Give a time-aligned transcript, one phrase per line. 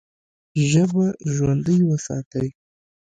[0.69, 2.47] ژبه ژوندۍ وساتئ!